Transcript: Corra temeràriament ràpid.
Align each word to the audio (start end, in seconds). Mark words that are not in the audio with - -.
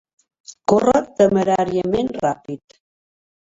Corra 0.73 1.01
temeràriament 1.19 2.11
ràpid. 2.25 2.79